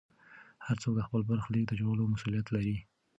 هر 0.65 0.75
څوک 0.83 0.93
د 0.97 1.01
خپل 1.07 1.21
برخلیک 1.29 1.65
د 1.67 1.73
جوړولو 1.79 2.09
مسوولیت 2.13 2.47
لري. 2.55 2.75